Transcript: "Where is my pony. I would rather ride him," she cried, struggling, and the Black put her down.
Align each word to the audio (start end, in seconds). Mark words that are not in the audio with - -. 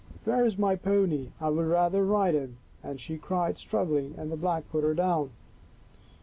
"Where 0.23 0.43
is 0.43 0.57
my 0.57 0.75
pony. 0.75 1.29
I 1.39 1.49
would 1.49 1.67
rather 1.67 2.03
ride 2.03 2.33
him," 2.33 2.57
she 2.97 3.19
cried, 3.19 3.59
struggling, 3.59 4.15
and 4.17 4.31
the 4.31 4.35
Black 4.35 4.67
put 4.71 4.83
her 4.83 4.95
down. 4.95 5.29